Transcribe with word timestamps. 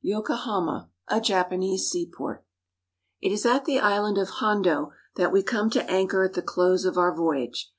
YOKOHAMA, 0.00 0.88
A 1.08 1.20
JAPANESE 1.20 1.90
SEAPORT 1.90 2.42
IT 3.20 3.30
is 3.32 3.44
at 3.44 3.66
the 3.66 3.78
island 3.80 4.16
of 4.16 4.30
Hondo 4.40 4.92
that 5.16 5.30
we 5.30 5.42
come 5.42 5.68
to 5.68 5.90
anchor 5.90 6.24
at 6.24 6.32
the 6.32 6.40
close 6.40 6.86
of 6.86 6.96
our 6.96 7.14
voyage. 7.14 7.70